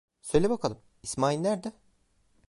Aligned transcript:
Söyle 0.21 0.49
bakalım, 0.49 0.79
İsmail 1.03 1.39
nerede? 1.39 1.73